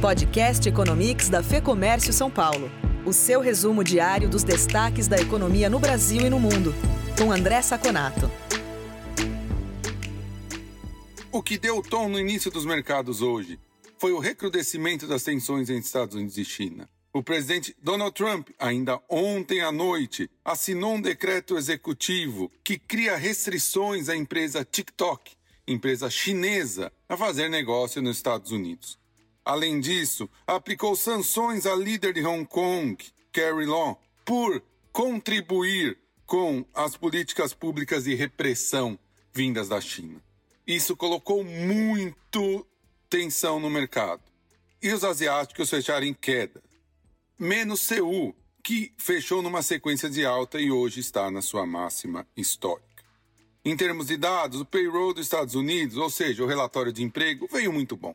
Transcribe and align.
Podcast 0.00 0.68
Economics 0.68 1.28
da 1.28 1.42
Fê 1.42 1.60
Comércio 1.60 2.12
São 2.12 2.30
Paulo. 2.30 2.70
O 3.04 3.12
seu 3.12 3.40
resumo 3.40 3.82
diário 3.82 4.28
dos 4.28 4.44
destaques 4.44 5.08
da 5.08 5.18
economia 5.18 5.68
no 5.68 5.80
Brasil 5.80 6.20
e 6.24 6.30
no 6.30 6.38
mundo. 6.38 6.72
Com 7.18 7.32
André 7.32 7.60
Saconato. 7.62 8.30
O 11.32 11.42
que 11.42 11.58
deu 11.58 11.82
tom 11.82 12.08
no 12.08 12.20
início 12.20 12.48
dos 12.48 12.64
mercados 12.64 13.22
hoje 13.22 13.58
foi 13.98 14.12
o 14.12 14.20
recrudescimento 14.20 15.04
das 15.04 15.24
tensões 15.24 15.68
entre 15.68 15.86
Estados 15.86 16.14
Unidos 16.14 16.38
e 16.38 16.44
China. 16.44 16.88
O 17.12 17.20
presidente 17.20 17.74
Donald 17.82 18.14
Trump, 18.14 18.50
ainda 18.56 19.00
ontem 19.08 19.62
à 19.62 19.72
noite, 19.72 20.30
assinou 20.44 20.94
um 20.94 21.00
decreto 21.00 21.58
executivo 21.58 22.52
que 22.62 22.78
cria 22.78 23.16
restrições 23.16 24.08
à 24.08 24.14
empresa 24.14 24.64
TikTok, 24.64 25.32
empresa 25.66 26.08
chinesa, 26.08 26.92
a 27.08 27.16
fazer 27.16 27.48
negócio 27.48 28.00
nos 28.00 28.16
Estados 28.16 28.52
Unidos. 28.52 28.96
Além 29.48 29.80
disso, 29.80 30.28
aplicou 30.46 30.94
sanções 30.94 31.64
à 31.64 31.74
líder 31.74 32.12
de 32.12 32.22
Hong 32.22 32.44
Kong, 32.44 33.02
Carrie 33.32 33.64
Lam, 33.64 33.96
por 34.22 34.62
contribuir 34.92 35.96
com 36.26 36.66
as 36.74 36.98
políticas 36.98 37.54
públicas 37.54 38.04
de 38.04 38.14
repressão 38.14 38.98
vindas 39.32 39.66
da 39.66 39.80
China. 39.80 40.22
Isso 40.66 40.94
colocou 40.94 41.42
muito 41.42 42.66
tensão 43.08 43.58
no 43.58 43.70
mercado. 43.70 44.20
E 44.82 44.92
os 44.92 45.02
asiáticos 45.02 45.70
fecharam 45.70 46.04
em 46.04 46.12
queda. 46.12 46.62
Menos 47.38 47.80
Seul, 47.80 48.36
que 48.62 48.92
fechou 48.98 49.40
numa 49.40 49.62
sequência 49.62 50.10
de 50.10 50.26
alta 50.26 50.60
e 50.60 50.70
hoje 50.70 51.00
está 51.00 51.30
na 51.30 51.40
sua 51.40 51.64
máxima 51.64 52.28
histórica. 52.36 53.02
Em 53.64 53.74
termos 53.74 54.08
de 54.08 54.18
dados, 54.18 54.60
o 54.60 54.66
payroll 54.66 55.14
dos 55.14 55.24
Estados 55.24 55.54
Unidos, 55.54 55.96
ou 55.96 56.10
seja, 56.10 56.44
o 56.44 56.46
relatório 56.46 56.92
de 56.92 57.02
emprego, 57.02 57.48
veio 57.50 57.72
muito 57.72 57.96
bom 57.96 58.14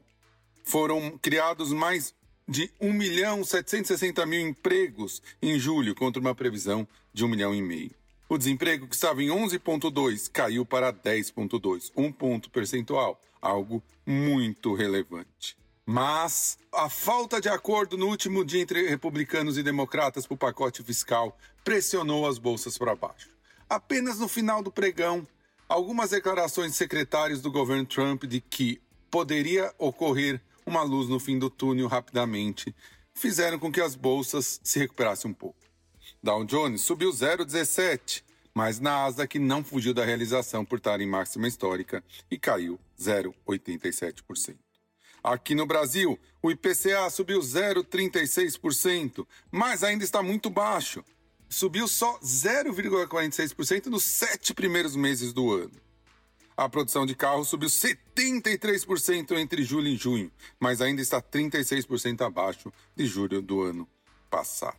foram 0.64 1.18
criados 1.22 1.72
mais 1.72 2.14
de 2.48 2.72
1 2.80 2.92
milhão 2.92 3.44
760 3.44 4.26
mil 4.26 4.40
empregos 4.40 5.22
em 5.42 5.60
julho, 5.60 5.96
contra 5.96 6.20
uma 6.20 6.36
previsão 6.36 6.88
de 7.14 7.24
1 7.24 7.28
milhão 7.28 7.54
e 7.54 7.62
meio. 7.62 7.92
O 8.28 8.38
desemprego, 8.38 8.88
que 8.88 8.96
estava 8.96 9.22
em 9.22 9.28
11,2, 9.28 10.30
caiu 10.32 10.66
para 10.66 10.92
10,2, 10.92 11.92
um 11.96 12.12
ponto 12.12 12.50
percentual, 12.50 13.22
algo 13.42 13.84
muito 14.06 14.74
relevante. 14.74 15.56
Mas 15.86 16.58
a 16.74 16.90
falta 16.90 17.42
de 17.42 17.50
acordo 17.50 17.98
no 17.98 18.08
último 18.08 18.46
dia 18.46 18.62
entre 18.62 18.88
republicanos 18.88 19.58
e 19.58 19.64
democratas 19.64 20.26
para 20.26 20.36
o 20.36 20.38
pacote 20.38 20.82
fiscal 20.82 21.38
pressionou 21.64 22.26
as 22.26 22.38
bolsas 22.38 22.78
para 22.78 22.96
baixo. 22.96 23.30
Apenas 23.70 24.18
no 24.18 24.30
final 24.30 24.64
do 24.64 24.72
pregão, 24.72 25.28
algumas 25.68 26.12
declarações 26.12 26.72
de 26.72 26.78
secretários 26.78 27.42
do 27.42 27.52
governo 27.52 27.86
Trump 27.86 28.24
de 28.24 28.40
que 28.40 28.82
poderia 29.12 29.74
ocorrer 29.78 30.42
uma 30.66 30.84
luz 30.84 31.10
no 31.10 31.20
fim 31.20 31.38
do 31.38 31.50
túnel 31.50 31.88
rapidamente, 31.88 32.76
fizeram 33.14 33.60
com 33.60 33.72
que 33.72 33.82
as 33.82 33.96
bolsas 33.96 34.60
se 34.64 34.80
recuperassem 34.80 35.30
um 35.32 35.34
pouco. 35.34 35.58
Dow 36.22 36.44
Jones 36.46 36.82
subiu 36.82 37.12
0,17, 37.12 38.24
mas 38.54 38.80
Nasdaq 38.80 39.40
não 39.40 39.64
fugiu 39.64 39.94
da 39.94 40.06
realização 40.06 40.64
por 40.64 40.78
estar 40.78 41.02
em 41.02 41.08
máxima 41.08 41.48
histórica 41.48 42.04
e 42.30 42.38
caiu 42.38 42.80
0,87%. 43.00 44.56
Aqui 45.24 45.56
no 45.56 45.66
Brasil, 45.66 46.20
o 46.42 46.52
IPCA 46.52 47.10
subiu 47.10 47.40
0,36%, 47.40 49.26
mas 49.50 49.84
ainda 49.84 50.04
está 50.04 50.22
muito 50.22 50.50
baixo. 50.50 51.04
Subiu 51.48 51.88
só 51.88 52.20
0,46% 52.20 53.86
nos 53.86 54.04
sete 54.04 54.54
primeiros 54.54 54.96
meses 54.96 55.32
do 55.32 55.54
ano. 55.54 55.83
A 56.56 56.70
produção 56.70 57.06
de 57.06 57.16
carros 57.16 57.48
subiu 57.48 57.68
73% 57.70 59.38
entre 59.38 59.64
julho 59.64 59.88
e 59.88 59.96
junho, 59.96 60.32
mas 60.60 60.82
ainda 60.82 61.02
está 61.02 61.22
36% 61.22 62.22
abaixo 62.22 62.72
de 62.96 63.06
julho 63.06 63.42
do 63.42 63.62
ano 63.62 63.88
passado. 64.30 64.78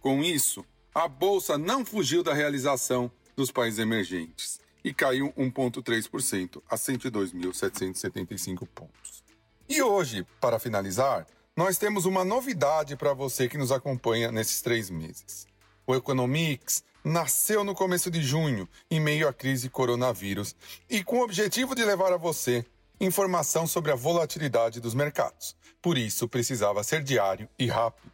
Com 0.00 0.22
isso, 0.22 0.64
a 0.94 1.06
bolsa 1.06 1.58
não 1.58 1.84
fugiu 1.84 2.22
da 2.22 2.32
realização 2.32 3.10
dos 3.36 3.50
países 3.50 3.78
emergentes 3.78 4.60
e 4.82 4.92
caiu 4.92 5.32
1,3% 5.34 6.62
a 6.68 6.76
102.775 6.76 8.66
pontos. 8.74 9.22
E 9.68 9.80
hoje, 9.82 10.26
para 10.40 10.58
finalizar, 10.58 11.26
nós 11.56 11.76
temos 11.78 12.04
uma 12.06 12.24
novidade 12.24 12.96
para 12.96 13.12
você 13.12 13.48
que 13.48 13.58
nos 13.58 13.70
acompanha 13.70 14.32
nesses 14.32 14.62
três 14.62 14.90
meses. 14.90 15.46
O 15.86 15.94
Economics 15.94 16.82
nasceu 17.04 17.64
no 17.64 17.74
começo 17.74 18.10
de 18.10 18.22
junho, 18.22 18.68
em 18.90 19.00
meio 19.00 19.28
à 19.28 19.32
crise 19.32 19.68
coronavírus, 19.68 20.54
e 20.88 21.02
com 21.02 21.18
o 21.18 21.22
objetivo 21.22 21.74
de 21.74 21.84
levar 21.84 22.12
a 22.12 22.16
você 22.16 22.64
informação 23.00 23.66
sobre 23.66 23.90
a 23.90 23.96
volatilidade 23.96 24.80
dos 24.80 24.94
mercados. 24.94 25.56
Por 25.80 25.98
isso, 25.98 26.28
precisava 26.28 26.84
ser 26.84 27.02
diário 27.02 27.48
e 27.58 27.66
rápido. 27.66 28.12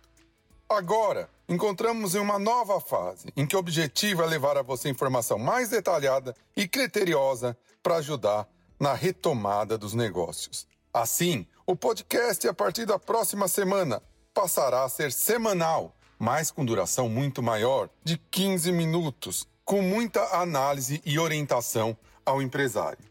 Agora, 0.69 1.29
encontramos 1.49 2.15
em 2.15 2.19
uma 2.19 2.39
nova 2.39 2.81
fase, 2.81 3.33
em 3.37 3.47
que 3.47 3.57
o 3.57 3.59
objetivo 3.59 4.23
é 4.23 4.27
levar 4.27 4.57
a 4.57 4.63
você 4.63 4.89
informação 4.89 5.39
mais 5.39 5.69
detalhada 5.69 6.35
e 6.57 6.67
criteriosa 6.69 7.57
para 7.83 7.97
ajudar 7.97 8.49
na 8.79 8.95
retomada 8.95 9.77
dos 9.77 9.95
negócios. 9.95 10.67
Assim, 10.93 11.47
o 11.67 11.77
podcast, 11.77 12.47
a 12.49 12.55
partir 12.55 12.87
da 12.87 12.99
próxima 12.99 13.49
semana, 13.49 14.03
passará 14.33 14.85
a 14.85 14.89
ser 14.89 15.13
semanal 15.13 15.95
mas 16.19 16.51
com 16.51 16.65
duração 16.65 17.09
muito 17.09 17.43
maior, 17.43 17.89
de 18.03 18.19
15 18.31 18.73
minutos, 18.73 19.47
com 19.65 19.83
muita 19.83 20.23
análise 20.37 21.01
e 21.05 21.19
orientação 21.19 21.97
ao 22.25 22.43
empresário. 22.43 23.05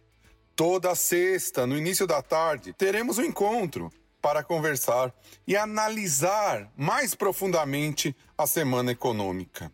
Toda 0.55 0.95
sexta, 0.95 1.67
no 1.67 1.77
início 1.77 2.07
da 2.07 2.21
tarde, 2.21 2.73
teremos 2.73 3.17
um 3.17 3.23
encontro 3.23 3.91
para 4.21 4.43
conversar 4.43 5.13
e 5.47 5.55
analisar 5.55 6.71
mais 6.75 7.13
profundamente 7.13 8.15
a 8.37 8.47
semana 8.47 8.91
econômica. 8.91 9.71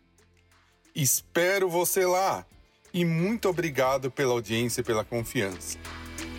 Espero 0.94 1.68
você 1.68 2.06
lá 2.06 2.46
e 2.92 3.04
muito 3.04 3.48
obrigado 3.48 4.10
pela 4.10 4.32
audiência 4.32 4.80
e 4.80 4.84
pela 4.84 5.04
confiança. 5.04 5.78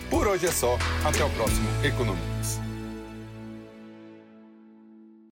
Por 0.08 0.26
hoje 0.26 0.46
é 0.46 0.52
só, 0.52 0.78
até 1.04 1.24
o 1.24 1.30
próximo 1.30 1.68
Economia. 1.84 2.35